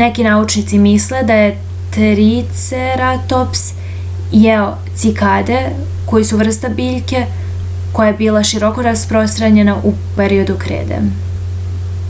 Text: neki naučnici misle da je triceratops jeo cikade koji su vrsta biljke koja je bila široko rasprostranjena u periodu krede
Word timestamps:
neki 0.00 0.24
naučnici 0.26 0.78
misle 0.86 1.18
da 1.28 1.34
je 1.40 1.50
triceratops 1.96 3.62
jeo 4.38 4.64
cikade 5.04 5.60
koji 6.14 6.28
su 6.32 6.40
vrsta 6.42 6.72
biljke 6.82 7.22
koja 7.98 8.08
je 8.12 8.18
bila 8.24 8.44
široko 8.52 8.88
rasprostranjena 8.90 9.78
u 9.92 9.94
periodu 10.20 10.58
krede 10.68 11.00